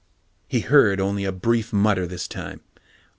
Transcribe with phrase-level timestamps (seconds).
[0.47, 2.61] He heard only a brief mutter this time.